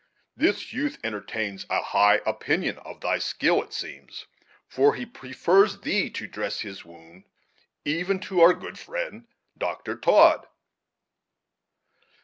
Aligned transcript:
This 0.35 0.73
youth 0.73 0.97
entertains 1.03 1.67
a 1.69 1.79
high 1.83 2.21
opinion 2.25 2.79
of 2.79 3.01
thy 3.01 3.19
skill, 3.19 3.61
it 3.61 3.71
seems, 3.71 4.25
for 4.67 4.95
he 4.95 5.05
prefers 5.05 5.81
thee 5.81 6.09
to 6.09 6.25
dress 6.25 6.61
his 6.61 6.83
wound 6.83 7.25
even 7.85 8.19
to 8.21 8.41
our 8.41 8.55
good 8.55 8.79
friend, 8.79 9.27
Dr. 9.55 9.95
Todd." 9.95 10.47